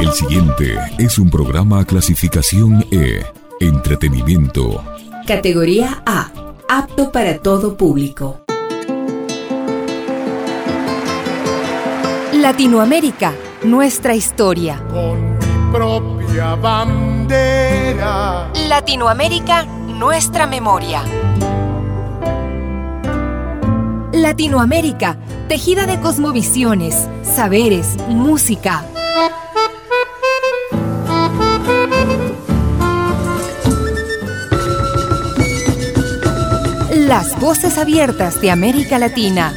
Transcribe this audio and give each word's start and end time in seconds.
El 0.00 0.12
siguiente 0.12 0.78
es 0.98 1.18
un 1.18 1.28
programa 1.30 1.84
clasificación 1.84 2.86
E, 2.90 3.24
entretenimiento. 3.60 4.82
Categoría 5.26 6.02
A, 6.06 6.30
apto 6.68 7.10
para 7.10 7.38
todo 7.38 7.76
público. 7.76 8.40
Latinoamérica, 12.32 13.32
nuestra 13.64 14.14
historia. 14.14 14.82
Con 14.90 15.38
mi 15.38 15.72
propia 15.72 16.54
bandera. 16.54 18.50
Latinoamérica, 18.68 19.64
nuestra 19.64 20.46
memoria. 20.46 21.02
Latinoamérica, 24.12 25.18
tejida 25.48 25.86
de 25.86 25.98
cosmovisiones, 26.00 27.08
saberes, 27.22 27.96
música. 28.08 28.84
Las 37.08 37.40
voces 37.40 37.78
abiertas 37.78 38.38
de 38.42 38.50
América 38.50 38.98
Latina. 38.98 39.54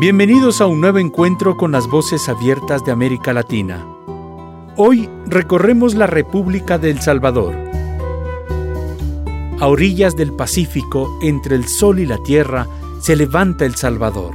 Bienvenidos 0.00 0.60
a 0.60 0.66
un 0.66 0.80
nuevo 0.80 0.98
encuentro 0.98 1.56
con 1.56 1.70
las 1.70 1.86
voces 1.86 2.28
abiertas 2.28 2.84
de 2.84 2.90
América 2.90 3.32
Latina. 3.32 3.86
Hoy 4.74 5.08
recorremos 5.26 5.94
la 5.94 6.08
República 6.08 6.78
de 6.78 6.90
El 6.90 7.00
Salvador. 7.00 7.54
A 9.60 9.68
orillas 9.68 10.16
del 10.16 10.32
Pacífico, 10.32 11.16
entre 11.22 11.54
el 11.54 11.68
sol 11.68 12.00
y 12.00 12.06
la 12.06 12.20
tierra, 12.24 12.66
se 13.00 13.14
levanta 13.14 13.64
El 13.64 13.76
Salvador. 13.76 14.34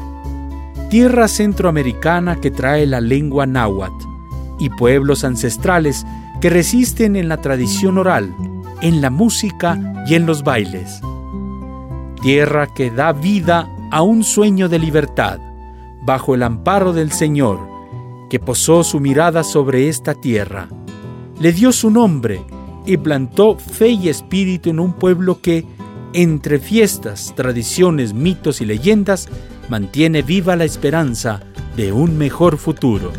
Tierra 0.90 1.28
centroamericana 1.28 2.40
que 2.40 2.52
trae 2.52 2.86
la 2.86 3.02
lengua 3.02 3.46
náhuatl 3.46 4.13
y 4.60 4.70
pueblos 4.70 5.24
ancestrales 5.24 6.06
que 6.42 6.50
resisten 6.50 7.16
en 7.16 7.30
la 7.30 7.38
tradición 7.38 7.98
oral, 7.98 8.36
en 8.82 9.02
la 9.02 9.10
música 9.10 10.04
y 10.08 10.16
en 10.16 10.26
los 10.26 10.44
bailes. 10.44 11.02
Tierra 12.22 12.68
que 12.68 12.92
da 12.92 13.14
vida 13.14 13.70
a 13.92 14.02
un 14.02 14.24
sueño 14.24 14.70
de 14.70 14.80
libertad 14.80 15.40
bajo 16.06 16.36
el 16.36 16.44
amparo 16.44 16.94
del 16.94 17.12
Señor, 17.12 17.60
que 18.30 18.40
posó 18.40 18.84
su 18.84 19.00
mirada 19.00 19.44
sobre 19.44 19.88
esta 19.88 20.16
tierra. 20.16 20.68
Le 21.40 21.54
dio 21.54 21.72
su 21.72 21.90
nombre 21.90 22.42
y 22.86 22.98
plantó 22.98 23.58
fe 23.58 23.90
y 23.90 24.10
espíritu 24.10 24.70
en 24.70 24.80
un 24.80 24.94
pueblo 24.94 25.40
que, 25.42 25.66
entre 26.14 26.60
fiestas, 26.60 27.34
tradiciones, 27.36 28.14
mitos 28.14 28.62
y 28.62 28.66
leyendas, 28.66 29.30
mantiene 29.70 30.22
viva 30.22 30.56
la 30.56 30.66
esperanza 30.66 31.42
de 31.78 31.92
un 31.92 32.18
mejor 32.18 32.58
futuro. 32.58 33.12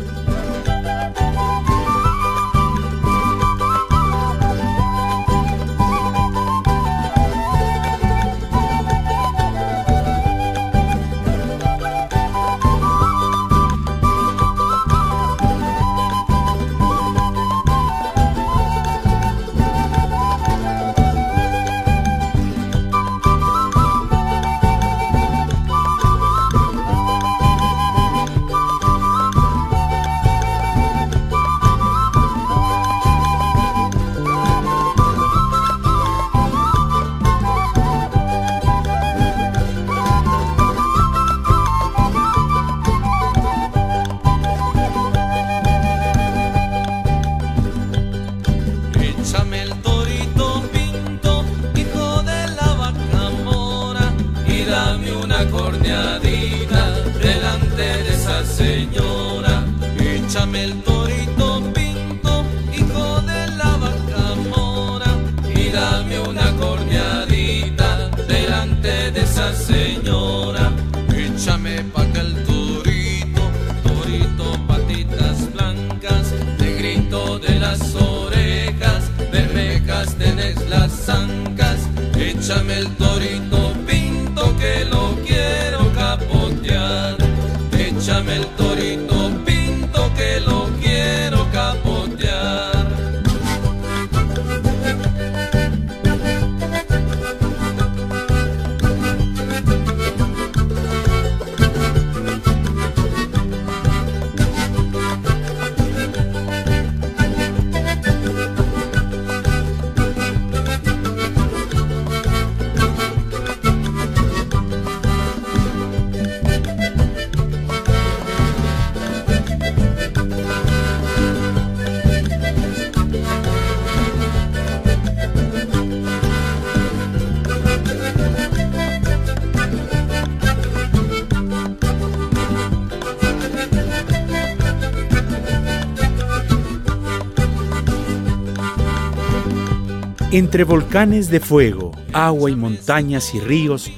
Entre 140.35 140.65
volcanes 140.65 141.29
de 141.29 141.39
fuego, 141.39 141.93
agua 142.11 142.51
y 142.51 142.57
montañas 142.57 143.33
y 143.33 143.39
ríos, 143.39 143.89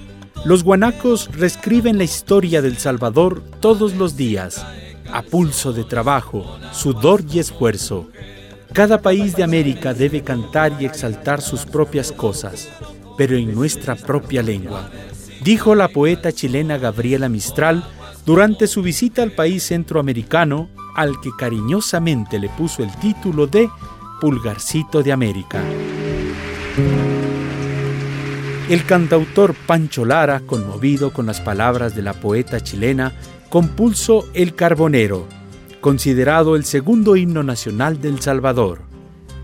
los 0.46 0.64
guanacos 0.64 1.32
reescriben 1.34 1.98
la 1.98 2.04
historia 2.04 2.62
del 2.62 2.78
Salvador 2.78 3.42
todos 3.60 3.96
los 3.96 4.16
días, 4.16 4.64
a 5.12 5.24
pulso 5.24 5.74
de 5.74 5.84
trabajo, 5.84 6.46
sudor 6.72 7.24
y 7.28 7.40
esfuerzo. 7.40 8.08
Cada 8.72 9.02
país 9.02 9.36
de 9.36 9.44
América 9.44 9.96
debe 9.96 10.22
cantar 10.22 10.80
y 10.80 10.86
exaltar 10.86 11.42
sus 11.42 11.66
propias 11.66 12.12
cosas, 12.12 12.70
pero 13.18 13.36
en 13.36 13.56
nuestra 13.56 13.96
propia 13.96 14.44
lengua, 14.44 14.92
dijo 15.44 15.74
la 15.74 15.88
poeta 15.88 16.32
chilena 16.32 16.78
Gabriela 16.78 17.30
Mistral 17.30 17.84
durante 18.28 18.68
su 18.68 18.84
visita 18.84 19.24
al 19.24 19.32
país 19.32 19.64
centroamericano, 19.64 20.70
al 20.96 21.20
que 21.20 21.32
cariñosamente 21.36 22.38
le 22.38 22.50
puso 22.50 22.84
el 22.84 22.96
título 22.98 23.48
de 23.48 23.68
Pulgarcito 24.22 25.02
de 25.02 25.12
América. 25.12 25.64
El 28.70 28.86
cantautor 28.86 29.56
Pancho 29.66 30.04
Lara, 30.04 30.42
conmovido 30.42 31.12
con 31.14 31.26
las 31.26 31.40
palabras 31.40 31.96
de 31.96 32.02
la 32.02 32.14
poeta 32.14 32.60
chilena, 32.60 33.14
compuso 33.50 34.28
El 34.34 34.56
Carbonero, 34.56 35.26
considerado 35.80 36.56
el 36.56 36.66
segundo 36.66 37.16
himno 37.16 37.44
nacional 37.44 38.02
del 38.02 38.20
Salvador. 38.20 38.82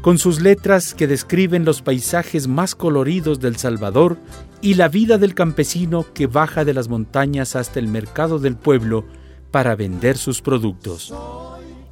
Con 0.01 0.19
sus 0.19 0.41
letras 0.41 0.93
que 0.93 1.07
describen 1.07 1.63
los 1.63 1.81
paisajes 1.81 2.47
más 2.47 2.75
coloridos 2.75 3.39
del 3.39 3.55
Salvador 3.55 4.17
y 4.61 4.73
la 4.73 4.89
vida 4.89 5.17
del 5.17 5.33
campesino 5.33 6.05
que 6.13 6.27
baja 6.27 6.65
de 6.65 6.73
las 6.73 6.89
montañas 6.89 7.55
hasta 7.55 7.79
el 7.79 7.87
mercado 7.87 8.39
del 8.39 8.57
pueblo 8.57 9.05
para 9.51 9.75
vender 9.75 10.17
sus 10.17 10.41
productos 10.41 11.13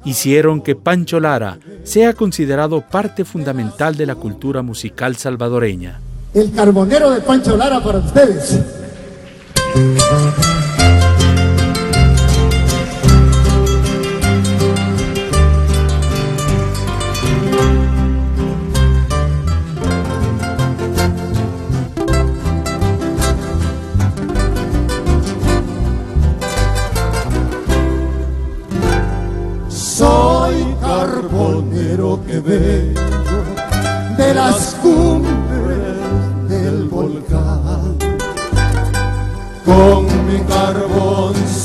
hicieron 0.04 0.60
que 0.60 0.74
Pancho 0.74 1.20
Lara 1.20 1.58
sea 1.84 2.12
considerado 2.14 2.80
parte 2.80 3.24
fundamental 3.24 3.96
de 3.96 4.06
la 4.06 4.14
cultura 4.14 4.62
musical 4.62 5.16
salvadoreña. 5.16 6.00
El 6.34 6.52
carbonero 6.52 7.10
de 7.10 7.20
Pancho 7.20 7.56
Lara 7.56 7.80
para 7.80 7.98
ustedes. 7.98 8.58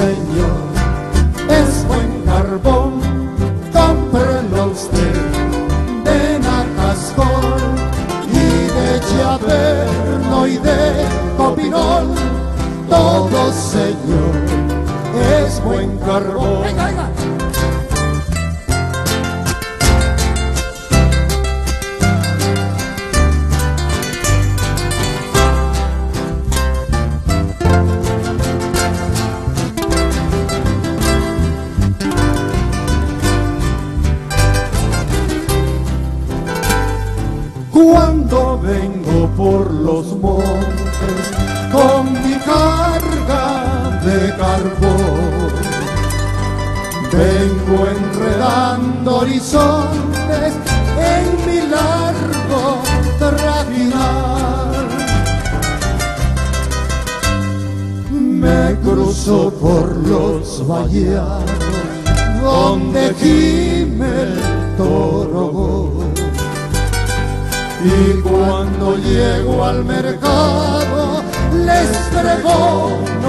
señor, 0.00 0.60
es 1.48 1.86
buen 1.86 2.22
carbón, 2.24 2.92
cómprelo 3.72 4.72
usted. 4.72 5.16
Ven 6.04 6.42
a 6.44 6.64
y 8.32 8.46
de 8.76 8.88
Chiaverno 9.08 10.46
y 10.46 10.56
de 10.58 10.80
Copinol, 11.36 12.08
todo 12.88 13.52
señor, 13.52 14.34
es 15.44 15.62
buen 15.62 15.98
carbón. 15.98 16.99
bom. 72.70 73.19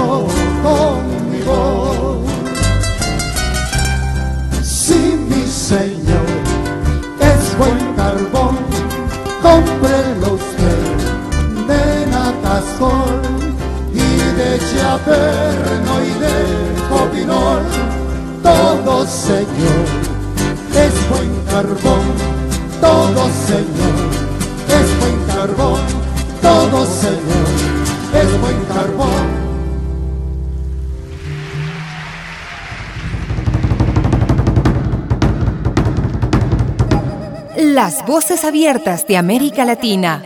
Voces 38.12 38.44
abiertas 38.44 39.06
de 39.06 39.16
América 39.16 39.64
Latina. 39.64 40.22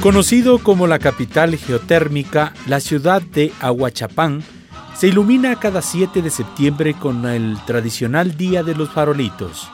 Conocido 0.00 0.60
como 0.60 0.86
la 0.86 1.00
capital 1.00 1.56
geotérmica, 1.56 2.54
la 2.68 2.78
ciudad 2.78 3.20
de 3.20 3.50
Aguachapán 3.58 4.44
se 4.96 5.08
ilumina 5.08 5.58
cada 5.58 5.82
7 5.82 6.22
de 6.22 6.30
septiembre 6.30 6.94
con 6.94 7.26
el 7.26 7.58
tradicional 7.66 8.36
Día 8.36 8.62
de 8.62 8.76
los 8.76 8.90
Farolitos, 8.90 9.68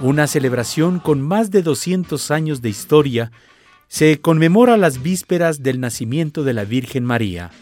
una 0.00 0.26
celebración 0.26 0.98
con 0.98 1.22
más 1.22 1.52
de 1.52 1.62
200 1.62 2.32
años 2.32 2.62
de 2.62 2.70
historia. 2.70 3.30
Se 3.86 4.20
conmemora 4.20 4.76
las 4.76 5.04
vísperas 5.04 5.62
del 5.62 5.78
nacimiento 5.78 6.42
de 6.42 6.52
la 6.52 6.64
Virgen 6.64 7.04
María. 7.04 7.52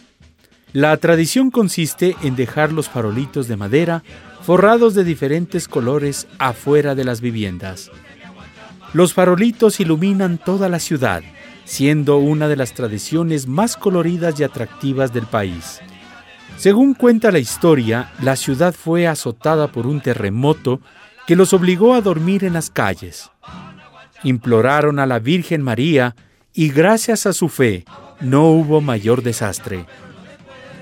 La 0.77 0.95
tradición 0.97 1.49
consiste 1.49 2.15
en 2.21 2.35
dejar 2.35 2.71
los 2.71 2.87
farolitos 2.87 3.47
de 3.47 3.57
madera 3.57 4.03
forrados 4.43 4.93
de 4.93 5.03
diferentes 5.03 5.67
colores 5.67 6.27
afuera 6.37 6.93
de 6.93 7.03
las 7.03 7.19
viviendas. 7.19 7.89
Los 8.93 9.11
farolitos 9.15 9.79
iluminan 9.79 10.37
toda 10.37 10.69
la 10.69 10.77
ciudad, 10.77 11.23
siendo 11.65 12.17
una 12.17 12.47
de 12.47 12.57
las 12.57 12.75
tradiciones 12.75 13.47
más 13.47 13.75
coloridas 13.75 14.39
y 14.39 14.43
atractivas 14.43 15.11
del 15.11 15.25
país. 15.25 15.79
Según 16.57 16.93
cuenta 16.93 17.31
la 17.31 17.39
historia, 17.39 18.11
la 18.21 18.35
ciudad 18.35 18.75
fue 18.75 19.07
azotada 19.07 19.71
por 19.71 19.87
un 19.87 19.99
terremoto 19.99 20.79
que 21.25 21.35
los 21.35 21.53
obligó 21.53 21.95
a 21.95 22.01
dormir 22.01 22.43
en 22.43 22.53
las 22.53 22.69
calles. 22.69 23.31
Imploraron 24.21 24.99
a 24.99 25.07
la 25.07 25.17
Virgen 25.17 25.63
María 25.63 26.15
y 26.53 26.69
gracias 26.69 27.25
a 27.25 27.33
su 27.33 27.49
fe 27.49 27.83
no 28.21 28.51
hubo 28.51 28.79
mayor 28.79 29.23
desastre. 29.23 29.87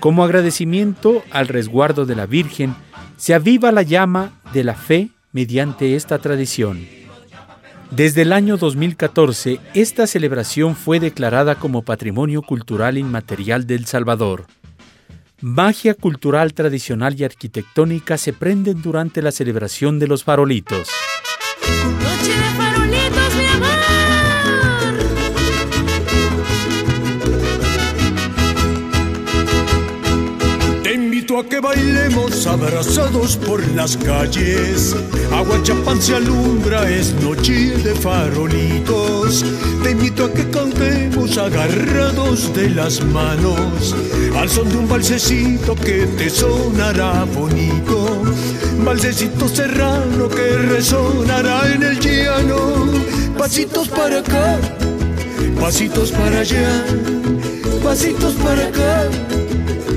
Como 0.05 0.23
agradecimiento 0.23 1.23
al 1.31 1.47
resguardo 1.47 2.05
de 2.05 2.15
la 2.15 2.27
Virgen, 2.27 2.75
se 3.17 3.33
aviva 3.33 3.71
la 3.71 3.81
llama 3.81 4.39
de 4.53 4.63
la 4.63 4.75
fe 4.75 5.09
mediante 5.31 5.95
esta 5.95 6.19
tradición. 6.19 6.87
Desde 7.89 8.21
el 8.21 8.31
año 8.31 8.57
2014, 8.57 9.59
esta 9.73 10.05
celebración 10.05 10.75
fue 10.75 10.99
declarada 10.99 11.55
como 11.55 11.81
Patrimonio 11.81 12.43
Cultural 12.43 12.99
Inmaterial 12.99 13.65
del 13.65 13.87
Salvador. 13.87 14.45
Magia 15.41 15.95
cultural 15.95 16.53
tradicional 16.53 17.19
y 17.19 17.23
arquitectónica 17.23 18.19
se 18.19 18.31
prenden 18.31 18.83
durante 18.83 19.23
la 19.23 19.31
celebración 19.31 19.97
de 19.97 20.05
los 20.05 20.23
farolitos. 20.23 20.87
A 31.39 31.43
que 31.43 31.59
bailemos 31.59 32.47
abrazados 32.47 33.35
por 33.35 33.65
las 33.73 33.97
calles. 33.97 34.95
Aguachapán 35.31 36.01
se 36.01 36.15
alumbra, 36.15 36.89
es 36.89 37.13
noche 37.15 37.75
de 37.77 37.93
farolitos. 37.95 39.43
Te 39.83 39.91
invito 39.91 40.25
a 40.25 40.33
que 40.33 40.49
cantemos 40.49 41.37
agarrados 41.37 42.53
de 42.53 42.69
las 42.69 43.03
manos, 43.05 43.95
al 44.37 44.49
son 44.49 44.69
de 44.69 44.77
un 44.77 44.87
balsecito 44.87 45.75
que 45.75 46.05
te 46.17 46.29
sonará 46.29 47.25
bonito. 47.25 48.23
Balsecito 48.85 49.49
serrano 49.49 50.29
que 50.29 50.57
resonará 50.57 51.73
en 51.73 51.83
el 51.83 51.99
llano. 51.99 52.87
Pasitos 53.37 53.89
para 53.89 54.19
acá, 54.19 54.57
pasitos 55.59 56.11
para 56.11 56.39
allá, 56.39 56.85
pasitos 57.83 58.33
para 58.35 58.67
acá 58.67 59.34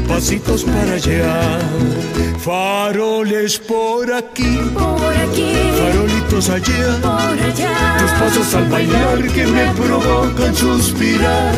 pasitos 0.06 0.64
para 0.64 0.94
allá. 0.94 1.58
Faroles 2.38 3.58
por 3.58 4.12
aquí, 4.12 4.58
por 4.74 5.14
aquí. 5.16 5.52
farolitos 5.78 6.50
allá, 6.50 6.98
por 7.02 7.38
allá. 7.42 7.96
tus 7.98 8.10
pasos 8.12 8.54
al 8.54 8.68
bailar 8.68 9.22
que 9.28 9.46
me 9.46 9.66
provocan 9.74 10.54
suspirar. 10.54 11.54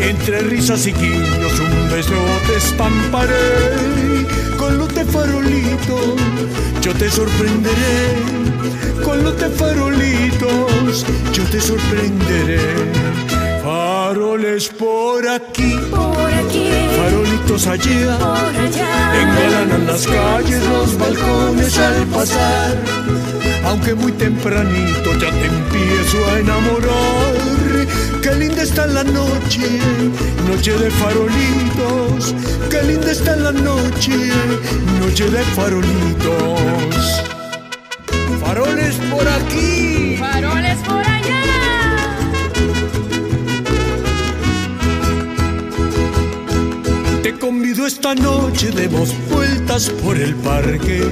Entre 0.00 0.40
risas 0.40 0.86
y 0.86 0.92
guiños 0.92 1.60
un 1.60 1.90
beso 1.90 2.14
te 2.46 2.56
estamparé. 2.56 4.26
Con 4.58 4.78
luz 4.78 4.94
de 4.94 5.04
farolito 5.04 6.16
yo 6.80 6.92
te 6.94 7.10
sorprenderé. 7.10 8.16
Con 9.04 9.22
luz 9.24 9.36
de 9.38 9.48
farolitos 9.50 11.06
yo 11.32 11.44
te 11.44 11.60
sorprenderé. 11.60 13.11
Faroles 14.12 14.68
por 14.68 15.26
aquí, 15.26 15.74
por 15.90 16.30
aquí, 16.34 16.68
farolitos 16.98 17.66
allá, 17.66 18.18
por 18.18 18.60
allá. 18.60 19.22
engalanan 19.22 19.86
las 19.86 20.06
calles, 20.06 20.62
los 20.68 20.98
balcones 20.98 21.78
al 21.78 22.06
pasar. 22.08 22.76
Aunque 23.64 23.94
muy 23.94 24.12
tempranito 24.12 25.14
ya 25.14 25.30
te 25.30 25.46
empiezo 25.46 26.18
a 26.30 26.40
enamorar. 26.40 27.86
Qué 28.22 28.34
linda 28.34 28.62
está 28.62 28.86
la 28.86 29.02
noche, 29.02 29.80
noche 30.46 30.72
de 30.76 30.90
farolitos. 30.90 32.34
Qué 32.70 32.82
linda 32.82 33.12
está 33.12 33.34
la 33.34 33.52
noche, 33.52 34.14
noche 35.00 35.30
de 35.30 35.42
farolitos. 35.56 37.22
Faroles 38.42 38.94
por 39.10 39.26
aquí. 39.26 40.18
Faroles 40.18 40.76
por 40.80 40.98
allá. 40.98 41.21
Convido 47.42 47.88
esta 47.88 48.14
noche, 48.14 48.70
demos 48.70 49.12
vueltas 49.28 49.90
por 49.90 50.16
el 50.16 50.32
parque. 50.36 51.02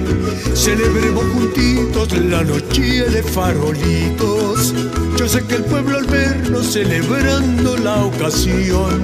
Celebremos 0.54 1.25
juntitos 1.25 2.16
la 2.18 2.44
noche 2.44 3.10
de 3.10 3.20
farolitos. 3.20 4.72
Yo 5.18 5.28
sé 5.28 5.42
que 5.42 5.56
el 5.56 5.64
pueblo 5.64 5.99
al 5.99 6.06
vernos 6.06 6.72
celebrando 6.72 7.76
la 7.78 8.04
ocasión 8.04 9.02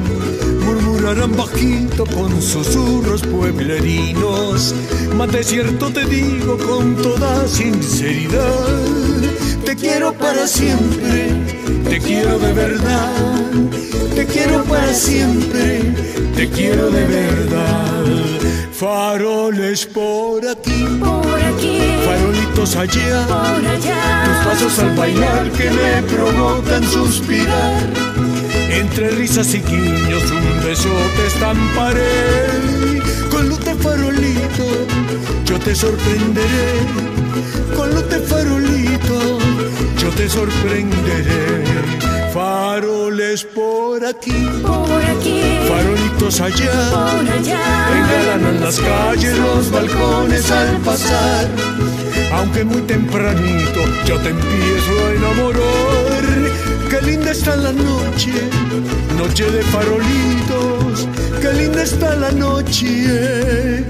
murmurarán 0.65 1.37
bajito 1.37 2.07
con 2.07 2.41
susurros 2.41 3.23
pueblerinos. 3.23 4.73
Más 5.17 5.33
de 5.33 5.43
cierto 5.43 5.93
te 5.93 6.05
digo 6.05 6.57
con 6.59 6.95
toda 6.95 7.49
sinceridad. 7.49 8.85
Te 9.65 9.75
quiero 9.75 10.13
para 10.13 10.47
siempre, 10.47 11.35
te 11.89 11.99
quiero 12.01 12.39
de 12.39 12.53
verdad. 12.53 13.13
Te 14.15 14.27
quiero 14.27 14.65
para 14.65 14.93
siempre, 14.93 15.81
te 16.35 16.49
quiero 16.49 16.91
de 16.91 17.05
verdad. 17.05 18.05
Faroles 18.73 19.87
por 19.87 20.47
aquí, 20.47 20.85
por 21.01 21.41
aquí, 21.41 21.79
farolitos 22.05 22.77
allá, 22.77 23.27
por 23.27 23.67
allá. 23.67 24.25
tus 24.25 24.47
pasos 24.47 24.79
al 24.81 24.95
bailar 24.97 25.51
que 25.53 25.71
me 25.71 26.03
provocan 26.03 26.85
suspirar. 26.85 27.83
Entre 28.71 29.11
risas 29.11 29.55
y 29.55 29.61
guiños 29.61 30.31
un 30.31 30.65
beso 30.65 30.91
te 31.17 31.27
estamparé. 31.27 33.01
Con 33.31 33.49
luz 33.49 33.61
de 33.65 33.75
farolito 33.75 34.67
yo 35.45 35.59
te 35.59 35.75
sorprenderé. 35.75 36.73
Con 37.77 37.95
luz 37.95 38.09
de 38.11 38.19
farolito 38.21 38.76
yo 40.07 40.13
te 40.13 40.29
sorprenderé. 40.29 41.65
Faroles 42.33 43.45
por 43.45 44.05
aquí, 44.05 44.49
por 44.63 45.03
aquí, 45.03 45.41
farolitos 45.69 46.41
allá. 46.41 46.91
por 46.91 47.29
allá. 47.37 47.61
Engalanan 47.97 48.61
las 48.61 48.79
calles, 48.79 49.37
los 49.39 49.71
balcones 49.71 50.51
al 50.51 50.77
pasar. 50.79 51.49
Aunque 52.33 52.65
muy 52.65 52.83
tempranito 52.83 53.81
yo 54.07 54.19
te 54.19 54.29
empiezo 54.29 54.93
a 55.07 55.11
enamorar. 55.19 56.25
Qué 56.91 57.03
linda 57.03 57.31
está 57.33 57.57
la 57.57 57.73
noche, 57.73 58.33
noche 59.19 59.51
de 59.51 59.63
farolitos. 59.63 61.09
Qué 61.41 61.53
linda 61.53 61.83
está 61.83 62.15
la 62.15 62.31
noche, 62.31 63.83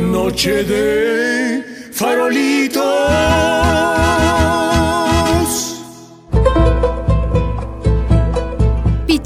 noche 0.00 0.64
de 0.64 1.64
farolitos. 1.92 4.09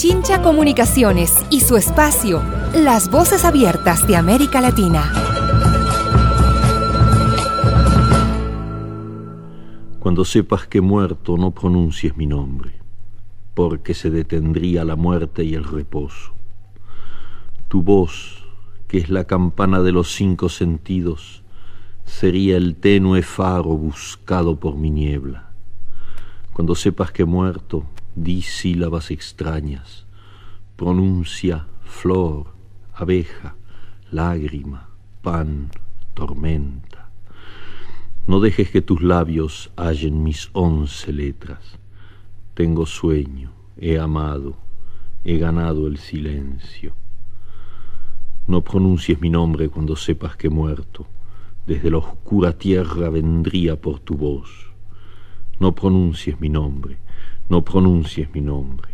Pichincha 0.05 0.43
Comunicaciones 0.43 1.35
y 1.49 1.61
su 1.61 1.79
espacio, 1.79 2.43
Las 2.75 3.11
Voces 3.11 3.43
Abiertas 3.43 4.07
de 4.07 4.17
América 4.17 4.61
Latina. 4.61 5.11
Cuando 10.01 10.27
sepas 10.27 10.67
que 10.67 10.83
muerto 10.83 11.39
no 11.39 11.53
pronuncies 11.53 12.19
mi 12.19 12.27
nombre, 12.27 12.73
porque 13.55 13.95
se 13.95 14.11
detendría 14.11 14.85
la 14.85 14.95
muerte 14.95 15.43
y 15.43 15.55
el 15.55 15.65
reposo. 15.65 16.35
Tu 17.69 17.83
voz, 17.83 18.45
que 18.89 18.99
es 18.99 19.09
la 19.09 19.25
campana 19.25 19.81
de 19.81 19.93
los 19.93 20.13
cinco 20.13 20.51
sentidos, 20.51 21.43
sería 22.05 22.59
el 22.59 22.77
tenue 22.77 23.23
faro 23.23 23.71
buscado 23.71 24.61
por 24.61 24.77
mi 24.77 24.91
niebla. 24.91 25.49
Cuando 26.53 26.75
sepas 26.75 27.11
que 27.11 27.25
muerto, 27.25 27.87
di 28.15 28.43
sílabas 28.43 29.11
extrañas, 29.11 30.07
pronuncia 30.77 31.67
flor, 31.85 32.55
abeja, 32.95 33.57
lágrima, 34.11 34.89
pan, 35.23 35.71
tormenta. 36.15 37.09
No 38.27 38.41
dejes 38.41 38.71
que 38.71 38.81
tus 38.81 39.03
labios 39.03 39.71
hallen 39.77 40.23
mis 40.23 40.49
once 40.53 41.13
letras. 41.13 41.79
Tengo 42.55 42.87
sueño, 42.87 43.53
he 43.77 43.99
amado, 43.99 44.57
he 45.25 45.39
ganado 45.39 45.87
el 45.87 45.99
silencio. 45.99 46.95
No 48.47 48.63
pronuncies 48.63 49.21
mi 49.21 49.31
nombre 49.31 49.69
cuando 49.69 49.97
sepas 49.97 50.37
que 50.37 50.51
muerto, 50.51 51.07
desde 51.67 51.91
la 51.91 51.99
oscura 51.99 52.53
tierra 52.53 53.09
vendría 53.09 53.81
por 53.81 54.01
tu 54.01 54.17
voz. 54.17 54.71
No 55.59 55.75
pronuncies 55.75 56.41
mi 56.41 56.49
nombre, 56.49 56.99
no 57.49 57.65
pronuncies 57.65 58.29
mi 58.35 58.41
nombre. 58.41 58.89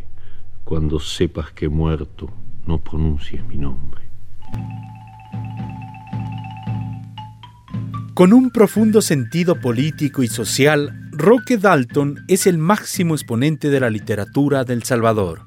Cuando 0.64 1.00
sepas 1.00 1.52
que 1.52 1.68
muerto, 1.68 2.30
no 2.66 2.78
pronuncies 2.78 3.44
mi 3.46 3.56
nombre. 3.56 4.02
Con 8.14 8.32
un 8.32 8.50
profundo 8.50 9.00
sentido 9.00 9.60
político 9.60 10.22
y 10.22 10.28
social, 10.28 11.08
Roque 11.12 11.56
Dalton 11.56 12.24
es 12.28 12.46
el 12.46 12.58
máximo 12.58 13.14
exponente 13.14 13.70
de 13.70 13.80
la 13.80 13.88
literatura 13.88 14.64
del 14.64 14.82
Salvador. 14.82 15.42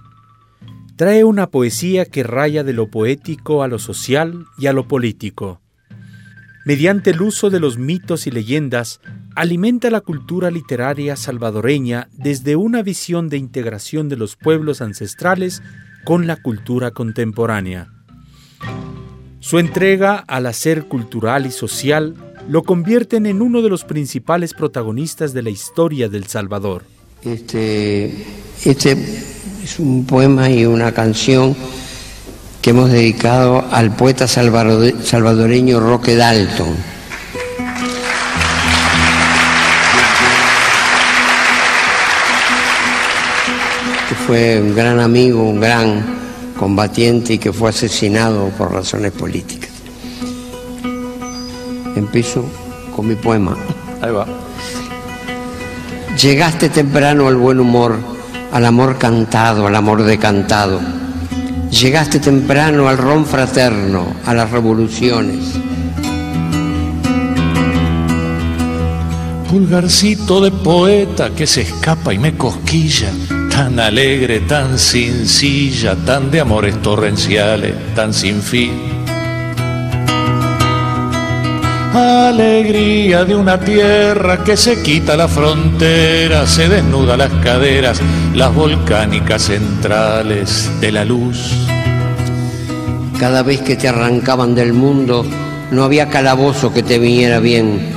Trae 0.96 1.24
una 1.24 1.48
poesía 1.48 2.06
que 2.06 2.24
raya 2.24 2.64
de 2.64 2.74
lo 2.74 2.88
poético 2.88 3.64
a 3.64 3.68
lo 3.68 3.80
social 3.80 4.46
y 4.58 4.68
a 4.68 4.74
lo 4.74 4.88
político. 4.88 5.62
Mediante 6.66 7.12
el 7.12 7.22
uso 7.22 7.50
de 7.50 7.60
los 7.60 7.78
mitos 7.78 8.26
y 8.26 8.32
leyendas, 8.32 9.02
alimenta 9.36 9.90
la 9.90 10.02
cultura 10.02 10.52
literaria 10.52 11.16
salvadoreña 11.16 12.10
desde 12.14 12.56
una 12.56 12.84
visión 12.84 13.30
de 13.30 13.38
integración 13.38 14.10
de 14.10 14.18
los 14.18 14.36
pueblos 14.36 14.82
ancestrales 14.82 15.62
con 16.04 16.28
la 16.28 16.36
cultura 16.36 16.92
contemporánea. 16.92 17.90
Su 19.40 19.60
entrega 19.60 20.24
al 20.28 20.46
hacer 20.46 20.86
cultural 20.86 21.46
y 21.46 21.52
social 21.52 22.16
lo 22.48 22.64
convierten 22.64 23.26
en 23.26 23.42
uno 23.42 23.62
de 23.62 23.70
los 23.70 23.84
principales 23.84 24.54
protagonistas 24.54 25.34
de 25.34 25.44
la 25.44 25.50
historia 25.50 26.10
del 26.10 26.26
Salvador. 26.28 26.84
Este, 27.24 28.26
este 28.66 28.92
es 29.64 29.80
un 29.80 30.06
poema 30.06 30.50
y 30.50 30.66
una 30.66 30.92
canción 30.92 31.56
que 32.62 32.70
hemos 32.70 32.92
dedicado 32.92 33.66
al 33.72 33.96
poeta 33.96 34.28
salvadoreño 34.28 35.80
Roque 35.80 36.16
Dalton. 36.16 36.93
Fue 44.34 44.60
un 44.60 44.74
gran 44.74 45.00
amigo, 45.00 45.44
un 45.44 45.60
gran 45.60 46.04
combatiente 46.58 47.34
y 47.34 47.38
que 47.38 47.54
fue 47.54 47.70
asesinado 47.70 48.50
por 48.58 48.74
razones 48.74 49.12
políticas. 49.12 49.70
Empiezo 51.96 52.44
con 52.96 53.10
mi 53.10 53.14
poema. 53.14 53.56
Ahí 54.02 54.12
va. 54.12 54.26
Llegaste 56.20 56.70
temprano 56.70 57.28
al 57.28 57.36
buen 57.36 57.60
humor, 57.60 57.96
al 58.52 58.66
amor 58.66 58.98
cantado, 58.98 59.68
al 59.68 59.76
amor 59.76 60.02
decantado. 60.02 60.82
Llegaste 61.70 62.20
temprano 62.20 62.88
al 62.88 62.98
ron 62.98 63.28
fraterno, 63.28 64.16
a 64.26 64.34
las 64.34 64.50
revoluciones. 64.50 65.46
Pulgarcito 69.48 70.42
de 70.42 70.50
poeta 70.50 71.30
que 71.36 71.46
se 71.46 71.62
escapa 71.62 72.12
y 72.16 72.18
me 72.18 72.36
cosquilla, 72.36 73.12
tan 73.54 73.80
alegre, 73.80 74.40
tan 74.40 74.80
sencilla, 74.80 75.96
tan 75.96 76.32
de 76.32 76.40
amores 76.40 76.82
torrenciales, 76.82 77.76
tan 77.94 78.12
sin 78.12 78.42
fin 78.42 78.72
Alegría 81.94 83.24
de 83.26 83.36
una 83.36 83.60
tierra 83.60 84.44
que 84.44 84.58
se 84.58 84.82
quita 84.82 85.16
la 85.16 85.28
frontera, 85.28 86.48
se 86.48 86.68
desnuda 86.68 87.16
las 87.16 87.32
caderas, 87.44 88.02
las 88.34 88.52
volcánicas 88.56 89.44
centrales 89.44 90.72
de 90.82 90.92
la 90.92 91.06
luz. 91.06 91.52
Cada 93.20 93.44
vez 93.44 93.62
que 93.62 93.76
te 93.76 93.88
arrancaban 93.88 94.56
del 94.56 94.74
mundo, 94.74 95.24
no 95.70 95.84
había 95.84 96.10
calabozo 96.10 96.74
que 96.74 96.82
te 96.82 96.98
viniera 96.98 97.40
bien. 97.40 97.92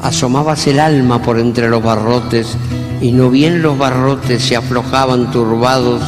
Asomabas 0.00 0.66
el 0.66 0.80
alma 0.80 1.20
por 1.20 1.38
entre 1.38 1.68
los 1.68 1.82
barrotes 1.82 2.56
y 3.02 3.10
no 3.10 3.30
bien 3.30 3.62
los 3.62 3.76
barrotes 3.76 4.44
se 4.44 4.54
aflojaban 4.54 5.32
turbados, 5.32 6.00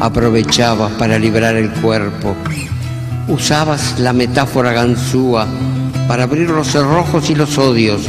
aprovechabas 0.00 0.92
para 0.92 1.18
librar 1.18 1.56
el 1.56 1.70
cuerpo. 1.70 2.36
Usabas 3.26 3.98
la 3.98 4.12
metáfora 4.12 4.72
ganzúa 4.72 5.46
para 6.06 6.24
abrir 6.24 6.50
los 6.50 6.68
cerrojos 6.68 7.30
y 7.30 7.34
los 7.34 7.56
odios 7.56 8.02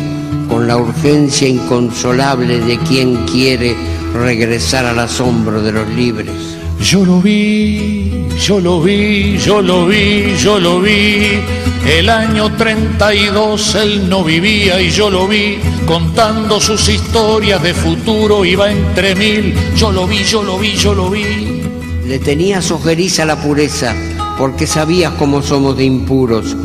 con 0.49 0.67
la 0.67 0.75
urgencia 0.75 1.47
inconsolable 1.47 2.59
de 2.59 2.77
quien 2.79 3.15
quiere 3.25 3.75
regresar 4.13 4.85
al 4.85 4.99
asombro 4.99 5.61
de 5.61 5.71
los 5.71 5.87
libres. 5.89 6.57
Yo 6.81 7.05
lo 7.05 7.21
vi, 7.21 8.27
yo 8.39 8.59
lo 8.59 8.81
vi, 8.81 9.37
yo 9.37 9.61
lo 9.61 9.87
vi, 9.87 10.35
yo 10.37 10.59
lo 10.59 10.81
vi. 10.81 11.39
El 11.87 12.09
año 12.09 12.55
32 12.55 13.75
él 13.75 14.09
no 14.09 14.23
vivía 14.23 14.81
y 14.81 14.91
yo 14.91 15.09
lo 15.09 15.27
vi 15.27 15.57
contando 15.85 16.59
sus 16.59 16.89
historias 16.89 17.63
de 17.63 17.73
futuro, 17.73 18.45
iba 18.45 18.71
entre 18.71 19.15
mil. 19.15 19.55
Yo 19.75 19.91
lo 19.91 20.05
vi, 20.05 20.23
yo 20.23 20.43
lo 20.43 20.59
vi, 20.59 20.75
yo 20.75 20.93
lo 20.93 21.09
vi. 21.09 21.63
Le 22.05 22.19
tenías 22.19 22.69
ojeriza 22.71 23.25
la 23.25 23.41
pureza 23.41 23.95
porque 24.37 24.67
sabías 24.67 25.13
cómo 25.13 25.41
somos 25.41 25.75
de 25.77 25.85
impuros 25.85 26.55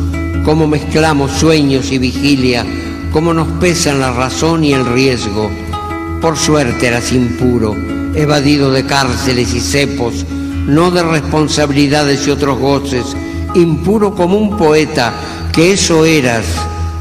cómo 0.43 0.67
mezclamos 0.67 1.31
sueños 1.31 1.91
y 1.91 1.97
vigilia, 1.97 2.65
cómo 3.11 3.33
nos 3.33 3.47
pesan 3.59 3.99
la 3.99 4.11
razón 4.11 4.63
y 4.63 4.73
el 4.73 4.85
riesgo. 4.85 5.49
Por 6.21 6.37
suerte 6.37 6.87
eras 6.87 7.11
impuro, 7.13 7.75
evadido 8.13 8.71
de 8.71 8.85
cárceles 8.85 9.53
y 9.53 9.61
cepos, 9.61 10.25
no 10.67 10.91
de 10.91 11.03
responsabilidades 11.03 12.27
y 12.27 12.31
otros 12.31 12.59
goces, 12.59 13.15
impuro 13.55 14.13
como 14.15 14.37
un 14.37 14.57
poeta, 14.57 15.13
que 15.51 15.73
eso 15.73 16.05
eras, 16.05 16.45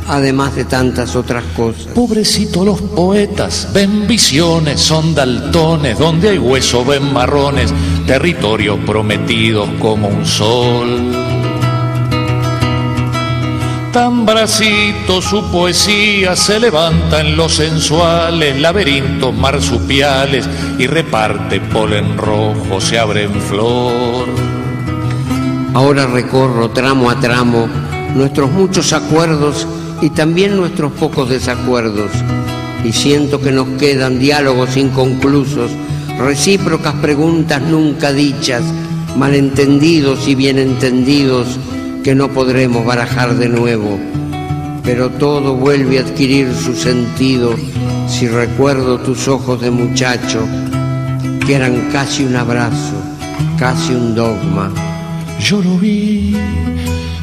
además 0.09 0.55
de 0.55 0.65
tantas 0.65 1.17
otras 1.17 1.45
cosas. 1.57 1.87
Pobrecito 1.95 2.65
los 2.65 2.81
poetas, 2.81 3.69
ven 3.73 4.07
visiones, 4.07 4.81
son 4.81 5.15
daltones, 5.15 5.99
donde 5.99 6.31
hay 6.31 6.39
hueso 6.39 6.85
ven 6.85 7.13
marrones, 7.13 7.73
territorios 8.07 8.79
prometidos 8.87 9.69
como 9.79 10.09
un 10.09 10.27
sol. 10.27 11.13
Tan 13.93 14.25
bracito 14.25 15.21
su 15.21 15.51
poesía 15.51 16.35
se 16.35 16.59
levanta 16.59 17.21
en 17.21 17.37
los 17.37 17.57
sensuales 17.57 18.59
laberintos 18.59 19.35
marsupiales 19.35 20.49
y 20.79 20.87
reparte 20.87 21.61
polen 21.61 22.17
rojo, 22.17 22.81
se 22.81 22.99
abre 22.99 23.25
en 23.25 23.35
flor. 23.43 24.52
Ahora 25.75 26.07
recorro 26.07 26.71
tramo 26.71 27.09
a 27.09 27.19
tramo 27.19 27.67
nuestros 28.15 28.51
muchos 28.51 28.93
acuerdos 28.93 29.67
y 30.03 30.11
también 30.11 30.55
nuestros 30.55 30.93
pocos 30.93 31.31
desacuerdos 31.31 32.11
y 32.85 32.93
siento 32.93 33.41
que 33.41 33.53
nos 33.53 33.69
quedan 33.79 34.19
diálogos 34.19 34.77
inconclusos, 34.77 35.71
recíprocas 36.19 36.95
preguntas 36.97 37.63
nunca 37.63 38.13
dichas, 38.13 38.63
malentendidos 39.17 40.29
y 40.29 40.35
bien 40.35 40.59
entendidos 40.59 41.59
que 42.05 42.15
no 42.15 42.29
podremos 42.29 42.85
barajar 42.85 43.37
de 43.37 43.49
nuevo, 43.49 43.99
pero 44.83 45.09
todo 45.09 45.55
vuelve 45.55 45.99
a 45.99 46.03
adquirir 46.03 46.53
su 46.53 46.75
sentido 46.75 47.55
si 48.09 48.29
recuerdo 48.29 48.99
tus 48.99 49.27
ojos 49.27 49.63
de 49.63 49.71
muchacho, 49.71 50.47
que 51.47 51.55
eran 51.55 51.89
casi 51.93 52.25
un 52.25 52.37
abrazo, 52.37 52.95
casi 53.59 53.95
un 53.95 54.15
dogma. 54.15 54.92
Yo 55.43 55.61
lo 55.61 55.77
vi, 55.77 56.37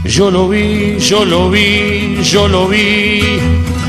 yo 0.04 0.30
lo 0.30 0.50
vi, 0.50 0.98
yo 1.00 1.24
lo 1.24 1.50
vi, 1.50 2.20
yo 2.22 2.50
lo 2.50 2.68
vi. 2.68 3.22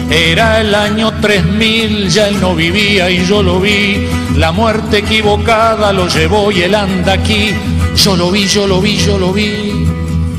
Era 0.08 0.60
el 0.60 0.72
año 0.72 1.12
3000, 1.20 2.08
ya 2.08 2.28
él 2.28 2.40
no 2.40 2.54
vivía 2.54 3.10
y 3.10 3.24
yo 3.26 3.42
lo 3.42 3.58
vi. 3.58 4.06
La 4.36 4.52
muerte 4.52 4.98
equivocada 4.98 5.92
lo 5.92 6.06
llevó 6.06 6.52
y 6.52 6.62
él 6.62 6.76
anda 6.76 7.14
aquí. 7.14 7.50
Yo 7.96 8.16
lo 8.16 8.30
vi, 8.30 8.46
yo 8.46 8.68
lo 8.68 8.80
vi, 8.80 8.96
yo 8.98 9.18
lo 9.18 9.32
vi. 9.32 9.84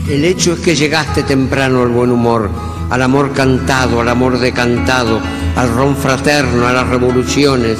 El 0.10 0.24
hecho 0.24 0.54
es 0.54 0.62
que 0.62 0.74
llegaste 0.74 1.24
temprano 1.24 1.82
al 1.82 1.90
buen 1.90 2.12
humor, 2.12 2.50
al 2.90 3.02
amor 3.02 3.34
cantado, 3.34 4.00
al 4.00 4.08
amor 4.08 4.40
decantado, 4.40 5.20
al 5.58 5.70
ron 5.70 5.98
fraterno, 5.98 6.66
a 6.66 6.72
las 6.72 6.88
revoluciones, 6.88 7.78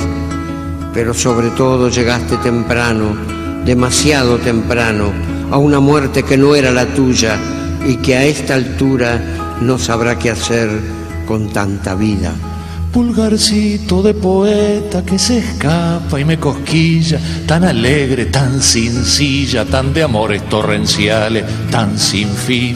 pero 0.94 1.14
sobre 1.14 1.50
todo 1.52 1.90
llegaste 1.90 2.36
temprano, 2.38 3.16
demasiado 3.66 4.38
temprano, 4.38 5.31
a 5.52 5.58
una 5.58 5.80
muerte 5.80 6.24
que 6.24 6.38
no 6.38 6.56
era 6.56 6.72
la 6.72 6.86
tuya 6.86 7.38
y 7.86 7.98
que 7.98 8.16
a 8.16 8.26
esta 8.26 8.56
altura 8.56 9.22
no 9.62 9.78
sabrá 9.78 10.18
qué 10.18 10.32
hacer 10.32 10.70
con 11.28 11.50
tanta 11.50 11.94
vida. 11.94 12.34
Pulgarcito 12.92 14.02
de 14.02 14.14
poeta 14.14 15.06
que 15.06 15.18
se 15.18 15.38
escapa 15.38 16.20
y 16.20 16.26
me 16.26 16.38
cosquilla, 16.38 17.20
tan 17.46 17.64
alegre, 17.64 18.26
tan 18.26 18.62
sencilla, 18.62 19.66
tan 19.66 19.94
de 19.94 20.04
amores 20.04 20.48
torrenciales, 20.50 21.46
tan 21.70 21.98
sin 21.98 22.28
fin 22.30 22.76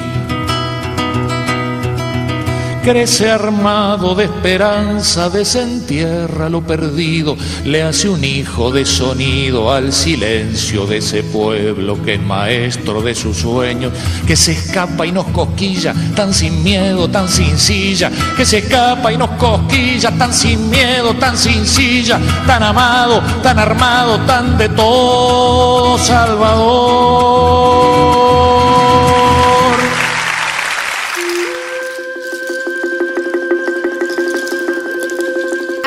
crece 2.86 3.30
armado 3.32 4.14
de 4.14 4.26
esperanza, 4.26 5.32
desentierra 5.32 6.50
lo 6.50 6.62
perdido, 6.62 7.36
le 7.64 7.82
hace 7.82 8.08
un 8.08 8.24
hijo 8.24 8.70
de 8.70 8.86
sonido 8.86 9.74
al 9.74 9.92
silencio 9.92 10.86
de 10.86 10.98
ese 10.98 11.24
pueblo 11.24 12.00
que 12.04 12.14
es 12.14 12.22
maestro 12.22 13.02
de 13.02 13.16
sus 13.16 13.38
sueños, 13.38 13.92
que 14.28 14.36
se 14.36 14.52
escapa 14.52 15.04
y 15.04 15.12
nos 15.12 15.26
cosquilla, 15.30 15.96
tan 16.16 16.32
sin 16.32 16.62
miedo, 16.62 17.10
tan 17.10 17.28
sin 17.28 17.58
silla, 17.58 18.12
que 18.38 18.46
se 18.46 18.60
escapa 18.60 19.12
y 19.12 19.18
nos 19.18 19.32
cosquilla, 19.32 20.12
tan 20.12 20.32
sin 20.32 20.70
miedo, 20.70 21.16
tan 21.16 21.36
sin 21.36 21.66
silla, 21.66 22.20
tan 22.46 22.62
amado, 22.62 23.20
tan 23.42 23.58
armado, 23.58 24.20
tan 24.28 24.60
de 24.60 24.70
todo 24.70 25.98
Salvador. 25.98 27.46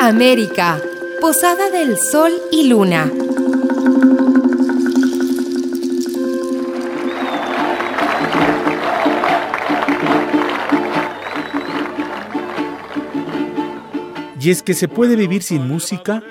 América, 0.09 0.81
Posada 1.21 1.69
del 1.69 1.95
Sol 1.95 2.31
y 2.51 2.67
Luna. 2.67 3.11
Y 14.41 14.49
es 14.49 14.63
que 14.63 14.73
se 14.73 14.87
puede 14.87 15.15
vivir 15.15 15.43
sin 15.43 15.67
música. 15.67 16.23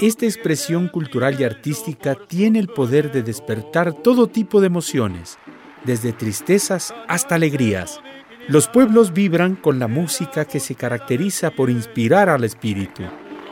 Esta 0.00 0.26
expresión 0.26 0.88
cultural 0.88 1.40
y 1.40 1.44
artística 1.44 2.16
tiene 2.16 2.58
el 2.58 2.66
poder 2.66 3.12
de 3.12 3.22
despertar 3.22 3.92
todo 3.92 4.26
tipo 4.26 4.60
de 4.60 4.66
emociones, 4.66 5.38
desde 5.84 6.12
tristezas 6.12 6.92
hasta 7.06 7.36
alegrías. 7.36 8.00
Los 8.48 8.66
pueblos 8.66 9.12
vibran 9.12 9.54
con 9.54 9.78
la 9.78 9.86
música 9.86 10.44
que 10.44 10.58
se 10.58 10.74
caracteriza 10.74 11.52
por 11.52 11.70
inspirar 11.70 12.28
al 12.28 12.42
espíritu 12.42 13.04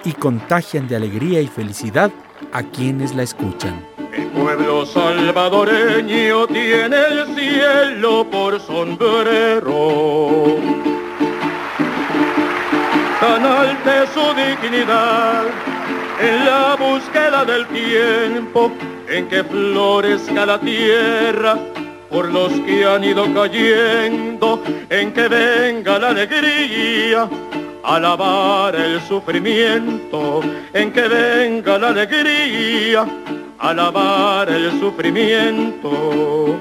y 0.04 0.12
contagian 0.12 0.88
de 0.88 0.96
alegría 0.96 1.40
y 1.40 1.46
felicidad 1.46 2.10
a 2.52 2.64
quienes 2.64 3.14
la 3.14 3.22
escuchan. 3.22 3.86
El 4.12 4.26
pueblo 4.28 4.84
salvadoreño 4.84 6.48
tiene 6.48 6.96
el 6.96 7.26
cielo 7.36 8.26
por 8.28 8.60
sombrero. 8.60 10.56
Tan 13.20 13.46
alta 13.46 14.02
es 14.02 14.10
su 14.10 14.34
dignidad 14.34 15.44
en 16.20 16.44
la 16.44 16.74
búsqueda 16.74 17.44
del 17.44 17.64
tiempo 17.68 18.72
en 19.08 19.28
que 19.28 19.44
florezca 19.44 20.46
la 20.46 20.58
tierra 20.58 21.56
por 22.10 22.28
los 22.28 22.52
que 22.52 22.84
han 22.84 23.04
ido 23.04 23.32
cayendo, 23.32 24.60
en 24.90 25.12
que 25.12 25.28
venga 25.28 25.98
la 25.98 26.08
alegría, 26.08 27.28
alabar 27.84 28.74
el 28.74 29.00
sufrimiento, 29.02 30.40
en 30.72 30.92
que 30.92 31.02
venga 31.02 31.78
la 31.78 31.88
alegría, 31.88 33.06
alabar 33.58 34.48
el 34.50 34.80
sufrimiento. 34.80 36.58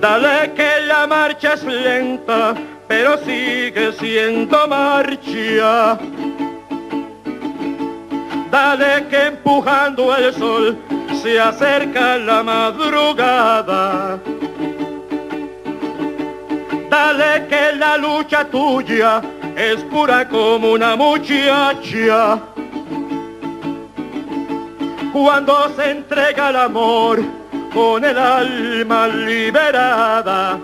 Dale 0.00 0.52
que 0.54 0.86
la 0.86 1.06
marcha 1.06 1.54
es 1.54 1.64
lenta, 1.64 2.54
pero 2.88 3.18
sigue 3.18 3.92
siendo 3.92 4.66
marcha. 4.68 5.98
Dale 8.50 9.06
que 9.10 9.26
empujando 9.26 10.16
el 10.16 10.32
sol 10.32 10.78
se 11.26 11.40
acerca 11.40 12.18
la 12.18 12.40
madrugada. 12.44 14.16
Dale 16.88 17.48
que 17.48 17.72
la 17.76 17.96
lucha 17.96 18.44
tuya 18.44 19.20
es 19.56 19.82
pura 19.90 20.28
como 20.28 20.70
una 20.70 20.94
muchacha. 20.94 22.38
Cuando 25.12 25.68
se 25.74 25.90
entrega 25.90 26.50
el 26.50 26.56
amor 26.56 27.18
con 27.74 28.04
el 28.04 28.16
alma 28.16 29.08
liberada, 29.08 30.60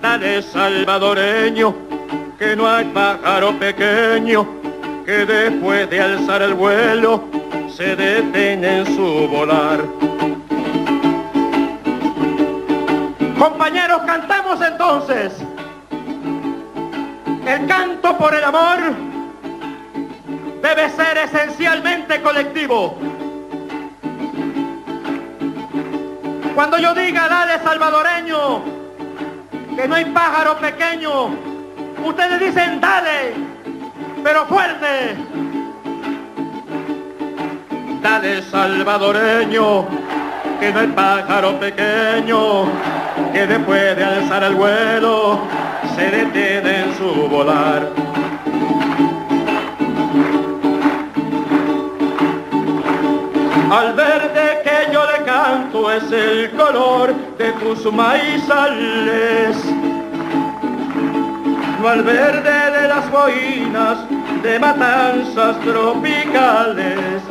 dale 0.00 0.42
salvadoreño 0.42 1.74
que 2.38 2.54
no 2.54 2.68
hay 2.68 2.84
pájaro 2.84 3.52
pequeño 3.58 4.46
que 5.04 5.26
después 5.26 5.90
de 5.90 6.00
alzar 6.00 6.40
el 6.42 6.54
vuelo 6.54 7.43
se 7.76 7.96
detiene 7.96 8.78
en 8.78 8.86
su 8.86 9.28
volar. 9.28 9.80
Compañeros, 13.36 14.02
cantamos 14.06 14.60
entonces. 14.60 15.32
El 17.46 17.66
canto 17.66 18.16
por 18.16 18.34
el 18.34 18.44
amor 18.44 18.78
debe 20.62 20.88
ser 20.90 21.18
esencialmente 21.18 22.22
colectivo. 22.22 22.96
Cuando 26.54 26.78
yo 26.78 26.94
diga, 26.94 27.28
dale 27.28 27.58
salvadoreño, 27.64 28.62
que 29.76 29.88
no 29.88 29.96
hay 29.96 30.04
pájaro 30.06 30.56
pequeño, 30.58 31.30
ustedes 32.04 32.38
dicen, 32.38 32.80
dale, 32.80 33.34
pero 34.22 34.46
fuerte. 34.46 35.16
Dale 38.04 38.42
salvadoreño, 38.42 39.86
que 40.60 40.70
no 40.74 40.80
hay 40.80 40.88
pájaro 40.88 41.58
pequeño, 41.58 42.66
que 43.32 43.46
después 43.46 43.96
de 43.96 44.04
alzar 44.04 44.44
el 44.44 44.56
vuelo, 44.56 45.38
se 45.96 46.10
detiene 46.10 46.84
en 46.84 46.94
su 46.98 47.28
volar. 47.30 47.88
Al 53.72 53.94
verde 53.94 54.60
que 54.64 54.92
yo 54.92 55.02
le 55.10 55.24
canto 55.24 55.90
es 55.90 56.12
el 56.12 56.50
color 56.50 57.14
de 57.38 57.52
tus 57.52 57.90
maizales. 57.90 59.56
No 61.80 61.88
al 61.88 62.02
verde 62.02 62.70
de 62.70 62.86
las 62.86 63.10
boinas 63.10 63.96
de 64.42 64.58
matanzas 64.58 65.58
tropicales. 65.60 67.23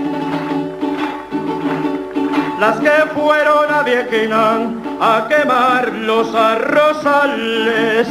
Las 2.59 2.77
que 2.79 2.91
fueron 3.13 3.73
a 3.73 3.83
Viequinán 3.83 4.81
a 5.01 5.27
quemar 5.27 5.91
los 5.93 6.33
arrozales 6.33 8.07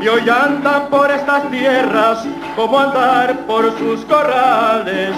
y 0.00 0.08
hoy 0.08 0.28
andan 0.28 0.88
por 0.88 1.10
estas 1.10 1.50
tierras 1.50 2.24
como 2.56 2.78
andar 2.78 3.34
por 3.46 3.76
sus 3.78 4.04
corrales. 4.04 5.14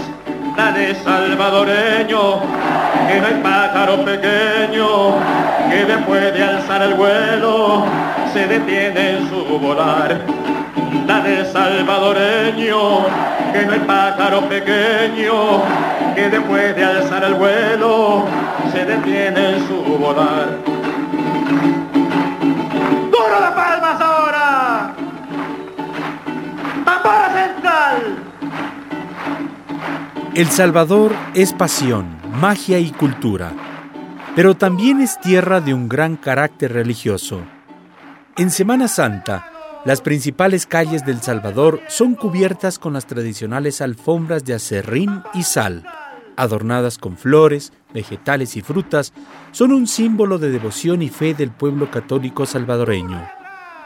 Dale 0.57 0.95
salvadoreño, 0.97 2.41
que 3.09 3.21
no 3.21 3.27
hay 3.27 3.41
pájaro 3.43 4.05
pequeño, 4.05 5.15
que 5.71 5.85
después 5.85 6.35
de 6.35 6.43
alzar 6.43 6.83
el 6.83 6.95
vuelo 6.95 7.85
se 8.33 8.47
detiene 8.47 9.19
en 9.19 9.29
su 9.29 9.59
volar. 9.59 10.21
Dale 11.07 11.45
salvadoreño, 11.53 13.07
que 13.53 13.67
no 13.67 13.73
hay 13.73 13.81
pájaro 13.81 14.49
pequeño, 14.49 15.63
que 16.15 16.29
después 16.31 16.77
de 16.77 16.85
alzar 16.85 17.25
el 17.25 17.35
vuelo 17.35 18.25
se 18.73 18.85
detiene 18.85 19.57
en 19.57 19.69
su 19.69 19.75
volar. 19.99 20.59
¡Duro 23.11 23.41
de 23.41 23.51
palmas 23.55 24.01
ahora! 24.01 24.95
¡Tambora 26.85 27.33
central! 27.33 28.31
El 30.35 30.47
Salvador 30.49 31.13
es 31.35 31.53
pasión, 31.53 32.17
magia 32.41 32.79
y 32.79 32.91
cultura, 32.91 33.53
pero 34.37 34.57
también 34.57 35.01
es 35.01 35.21
tierra 35.21 35.61
de 35.61 35.75
un 35.75 35.89
gran 35.89 36.17
carácter 36.17 36.73
religioso. 36.73 37.41
En 38.37 38.51
Semana 38.51 38.87
Santa, 38.89 39.50
las 39.85 40.03
principales 40.03 40.67
calles 40.67 41.07
del 41.07 41.23
Salvador 41.23 41.81
son 41.89 42.15
cubiertas 42.15 42.79
con 42.79 42.93
las 42.93 43.07
tradicionales 43.07 43.81
alfombras 43.81 44.45
de 44.45 44.55
acerrín 44.55 45.23
y 45.33 45.43
sal, 45.43 45.85
adornadas 46.37 46.99
con 46.99 47.17
flores, 47.17 47.73
vegetales 47.95 48.57
y 48.57 48.63
frutas, 48.63 49.15
son 49.53 49.73
un 49.73 49.87
símbolo 49.87 50.39
de 50.39 50.51
devoción 50.51 51.01
y 51.01 51.09
fe 51.09 51.33
del 51.33 51.51
pueblo 51.51 51.91
católico 51.91 52.45
salvadoreño. 52.45 53.27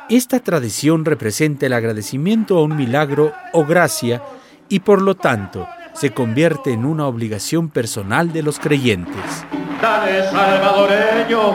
Esta 0.08 0.40
tradición 0.40 1.04
representa 1.04 1.66
el 1.66 1.72
agradecimiento 1.72 2.58
a 2.58 2.62
un 2.62 2.76
milagro 2.76 3.32
o 3.52 3.64
gracia 3.64 4.20
y 4.68 4.80
por 4.80 5.00
lo 5.00 5.14
tanto 5.14 5.66
se 5.94 6.10
convierte 6.12 6.72
en 6.72 6.84
una 6.84 7.06
obligación 7.06 7.68
personal 7.68 8.32
de 8.32 8.42
los 8.42 8.58
creyentes. 8.58 9.44
Dale 9.80 10.24
salvadoreño, 10.30 11.54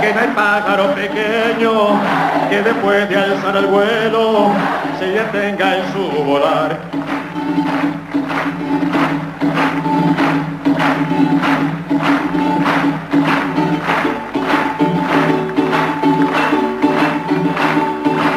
que 0.00 0.14
no 0.14 0.20
hay 0.20 0.28
pájaro 0.34 0.94
pequeño, 0.94 2.00
que 2.50 2.62
después 2.62 3.08
de 3.08 3.16
alzar 3.16 3.56
el 3.56 3.66
vuelo 3.66 4.50
se 4.98 5.06
detenga 5.06 5.76
en 5.78 5.92
su 5.92 6.24
volar. 6.24 6.78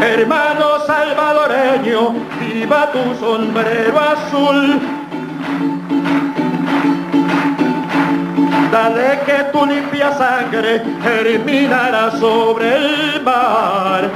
Hermano 0.01 0.85
salvadoreño, 0.85 2.13
viva 2.39 2.91
tu 2.91 3.15
sombrero 3.19 3.99
azul. 3.99 5.00
Dale 8.71 9.19
que 9.25 9.43
tu 9.51 9.65
limpia 9.65 10.13
sangre 10.13 10.81
germinará 11.03 12.09
sobre 12.11 12.77
el 12.77 13.21
mar. 13.21 14.09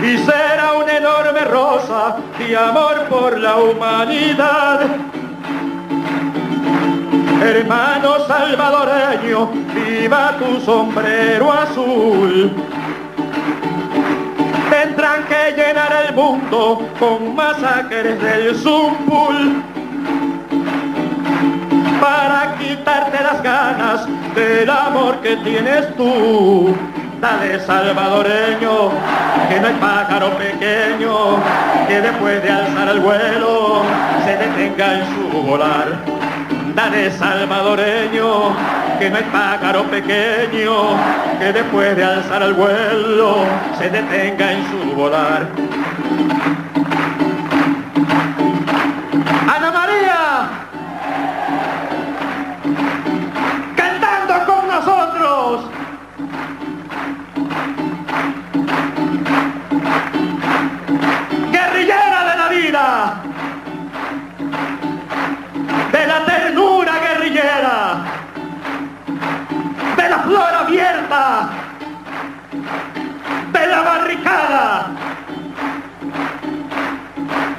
Y 0.00 0.18
será 0.18 0.74
una 0.74 0.96
enorme 0.96 1.40
rosa 1.46 2.16
de 2.38 2.56
amor 2.56 3.06
por 3.10 3.40
la 3.40 3.56
humanidad. 3.56 4.82
Hermano 7.42 8.24
salvadoreño, 8.28 9.50
viva 9.74 10.36
tu 10.38 10.60
sombrero 10.60 11.52
azul. 11.52 12.52
Tendrán 14.70 15.24
que 15.24 15.56
llenar 15.56 15.92
el 16.06 16.14
mundo 16.14 16.88
con 17.00 17.34
masacres 17.34 18.22
del 18.22 18.54
Zumpul 18.54 19.73
para 22.04 22.54
quitarte 22.58 23.22
las 23.22 23.42
ganas 23.42 24.06
del 24.34 24.68
amor 24.68 25.20
que 25.22 25.36
tienes 25.38 25.96
tú. 25.96 26.76
Dale 27.18 27.58
salvadoreño, 27.60 28.90
que 29.48 29.60
no 29.60 29.68
hay 29.68 29.74
pájaro 29.80 30.28
pequeño, 30.36 31.14
que 31.88 32.02
después 32.02 32.42
de 32.42 32.50
alzar 32.50 32.88
el 32.88 33.00
vuelo 33.00 33.82
se 34.24 34.36
detenga 34.36 34.98
en 34.98 35.04
su 35.14 35.42
volar. 35.42 35.86
Dale 36.74 37.10
salvadoreño, 37.10 38.54
que 38.98 39.08
no 39.08 39.16
hay 39.16 39.24
pájaro 39.32 39.84
pequeño, 39.84 40.74
que 41.38 41.52
después 41.54 41.96
de 41.96 42.04
alzar 42.04 42.42
el 42.42 42.52
vuelo 42.52 43.36
se 43.78 43.88
detenga 43.88 44.52
en 44.52 44.62
su 44.70 44.94
volar. 44.94 45.48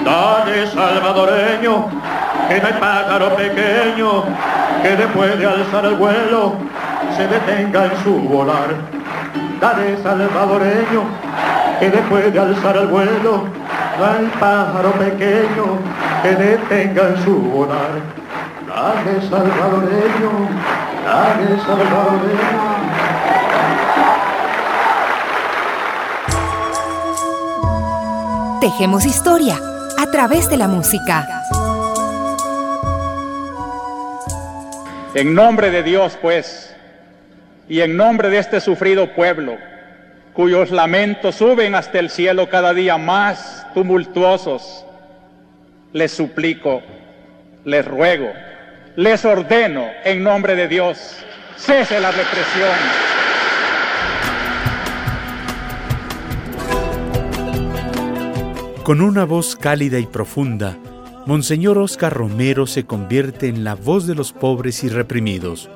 Dale 0.06 0.68
salvadoreño, 0.68 1.90
que 2.48 2.62
no 2.62 2.80
pájaro 2.80 3.36
pequeño, 3.36 4.24
que 4.84 4.96
después 4.96 5.40
de 5.40 5.48
alzar 5.48 5.84
el 5.84 5.96
vuelo 5.96 6.54
se 7.18 7.28
detenga 7.28 7.86
en 7.86 8.04
su 8.04 8.14
volar. 8.20 8.70
Dale 9.60 9.98
salvadoreño, 10.04 11.02
que 11.80 11.90
después 11.90 12.32
de 12.32 12.40
alzar 12.40 12.78
el 12.78 12.86
vuelo 12.86 13.46
no 13.98 14.40
pájaro 14.40 14.92
pequeño 14.92 15.80
que 16.22 16.36
detenga 16.36 17.08
en 17.08 17.24
su 17.24 17.40
volar. 17.40 17.90
Dale 18.68 19.22
salvadoreño, 19.28 20.32
dale 21.04 21.62
salvadoreño. 21.66 22.76
Tejemos 28.62 29.06
historia 29.06 29.56
a 30.06 30.12
través 30.12 30.48
de 30.50 30.58
la 30.58 30.68
música. 30.68 31.28
En 35.16 35.34
nombre 35.34 35.72
de 35.72 35.82
Dios, 35.82 36.16
pues, 36.22 36.76
y 37.68 37.82
en 37.82 37.98
nombre 37.98 38.30
de 38.30 38.38
este 38.38 38.60
sufrido 38.60 39.16
pueblo, 39.16 39.58
cuyos 40.34 40.70
lamentos 40.70 41.36
suben 41.36 41.74
hasta 41.74 41.98
el 41.98 42.12
cielo 42.12 42.50
cada 42.50 42.76
día 42.76 43.00
más 43.00 43.66
tumultuosos, 43.74 44.86
les 45.92 46.12
suplico, 46.12 46.84
les 47.64 47.84
ruego, 47.84 48.32
les 48.96 49.26
ordeno 49.26 49.88
en 50.04 50.24
nombre 50.24 50.56
de 50.56 50.68
Dios, 50.68 51.18
cese 51.58 52.00
la 52.00 52.12
represión. 52.12 53.15
Con 58.86 59.02
una 59.02 59.26
voz 59.26 59.56
cálida 59.56 59.98
y 59.98 60.06
profunda, 60.06 60.78
Monseñor 61.26 61.80
Oscar 61.80 62.14
Romero 62.14 62.68
se 62.68 62.86
convierte 62.86 63.48
en 63.48 63.64
la 63.64 63.74
voz 63.74 64.06
de 64.06 64.14
los 64.14 64.32
pobres 64.32 64.84
y 64.84 64.90
reprimidos. 64.90 65.72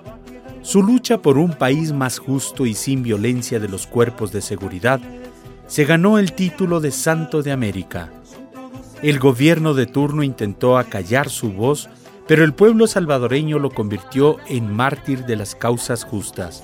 Su 0.61 0.83
lucha 0.83 1.19
por 1.19 1.39
un 1.39 1.53
país 1.53 1.91
más 1.91 2.19
justo 2.19 2.67
y 2.67 2.75
sin 2.75 3.01
violencia 3.01 3.59
de 3.59 3.67
los 3.67 3.87
cuerpos 3.87 4.31
de 4.31 4.41
seguridad 4.41 5.01
se 5.65 5.85
ganó 5.85 6.19
el 6.19 6.33
título 6.33 6.81
de 6.81 6.91
Santo 6.91 7.41
de 7.41 7.51
América. 7.51 8.11
El 9.01 9.17
gobierno 9.17 9.73
de 9.73 9.87
turno 9.87 10.21
intentó 10.21 10.77
acallar 10.77 11.31
su 11.31 11.51
voz, 11.51 11.89
pero 12.27 12.43
el 12.43 12.53
pueblo 12.53 12.85
salvadoreño 12.85 13.57
lo 13.57 13.71
convirtió 13.71 14.37
en 14.47 14.71
mártir 14.71 15.25
de 15.25 15.35
las 15.35 15.55
causas 15.55 16.03
justas. 16.03 16.61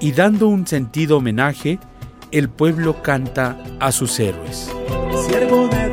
Y 0.00 0.12
dando 0.12 0.46
un 0.46 0.68
sentido 0.68 1.16
homenaje, 1.16 1.80
el 2.30 2.48
pueblo 2.48 3.02
canta 3.02 3.60
a 3.80 3.90
sus 3.90 4.20
héroes. 4.20 4.70
Siervo 5.28 5.68
de 5.68 5.87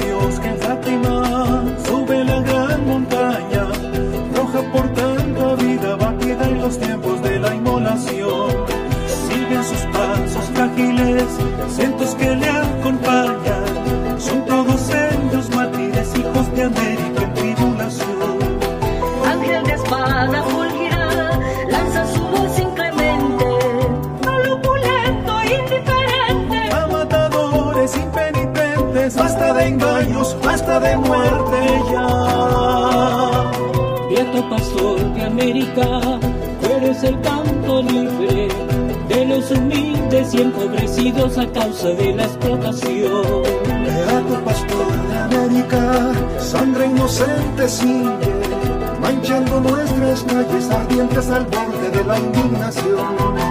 Tú 35.75 36.67
eres 36.71 37.03
el 37.03 37.19
canto 37.19 37.81
libre 37.81 38.47
de 39.09 39.25
los 39.25 39.51
humildes 39.51 40.33
y 40.33 40.41
empobrecidos 40.41 41.37
a 41.37 41.45
causa 41.51 41.89
de 41.89 42.15
la 42.15 42.23
explotación. 42.23 43.43
Beato 43.83 44.45
pastor 44.45 45.07
de 45.09 45.17
América, 45.17 46.13
sangre 46.39 46.85
inocente 46.85 47.67
sigue, 47.67 48.15
manchando 49.01 49.59
nuestras 49.59 50.23
calles 50.23 50.69
ardientes 50.71 51.29
al 51.29 51.45
borde 51.45 51.89
de 51.91 52.03
la 52.05 52.19
indignación. 52.19 53.44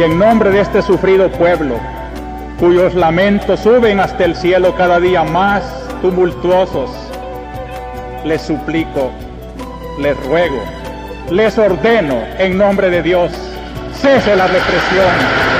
Y 0.00 0.02
en 0.02 0.18
nombre 0.18 0.48
de 0.48 0.62
este 0.62 0.80
sufrido 0.80 1.30
pueblo, 1.30 1.74
cuyos 2.58 2.94
lamentos 2.94 3.60
suben 3.60 4.00
hasta 4.00 4.24
el 4.24 4.34
cielo 4.34 4.74
cada 4.74 4.98
día 4.98 5.24
más 5.24 5.62
tumultuosos, 6.00 6.88
les 8.24 8.40
suplico, 8.40 9.10
les 10.00 10.16
ruego, 10.24 10.62
les 11.30 11.58
ordeno 11.58 12.14
en 12.38 12.56
nombre 12.56 12.88
de 12.88 13.02
Dios, 13.02 13.30
cese 13.92 14.36
la 14.36 14.46
represión. 14.46 15.59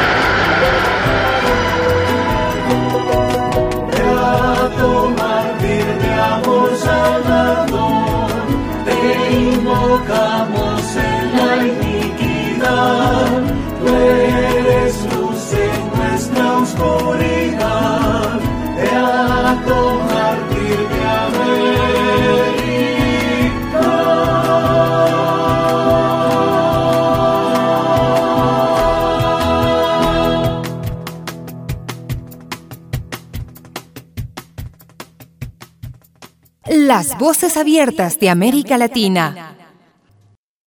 Las 37.00 37.18
voces 37.18 37.56
abiertas 37.56 38.18
de 38.20 38.28
América 38.28 38.76
Latina. 38.76 39.56